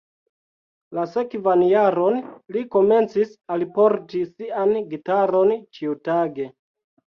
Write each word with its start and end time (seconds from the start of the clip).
La 0.97 1.03
sekvan 1.11 1.61
jaron, 1.71 2.17
li 2.57 2.63
komencis 2.77 3.37
alporti 3.59 4.25
sian 4.33 4.75
gitaron 4.97 5.55
ĉiutage. 5.81 6.53